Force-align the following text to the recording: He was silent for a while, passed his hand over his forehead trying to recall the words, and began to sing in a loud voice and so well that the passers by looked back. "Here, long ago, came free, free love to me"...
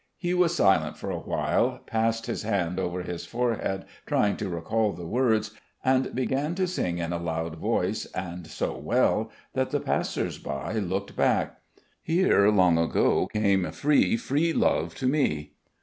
He 0.17 0.33
was 0.33 0.55
silent 0.55 0.97
for 0.97 1.11
a 1.11 1.19
while, 1.19 1.77
passed 1.85 2.25
his 2.25 2.41
hand 2.41 2.79
over 2.79 3.03
his 3.03 3.23
forehead 3.27 3.85
trying 4.07 4.35
to 4.37 4.49
recall 4.49 4.93
the 4.93 5.05
words, 5.05 5.51
and 5.85 6.15
began 6.15 6.55
to 6.55 6.65
sing 6.65 6.97
in 6.97 7.13
a 7.13 7.19
loud 7.21 7.57
voice 7.57 8.07
and 8.07 8.47
so 8.47 8.75
well 8.75 9.29
that 9.53 9.69
the 9.69 9.79
passers 9.79 10.39
by 10.39 10.73
looked 10.73 11.15
back. 11.15 11.57
"Here, 12.01 12.49
long 12.49 12.79
ago, 12.79 13.27
came 13.27 13.69
free, 13.71 14.17
free 14.17 14.53
love 14.53 14.95
to 14.95 15.05
me"... 15.07 15.53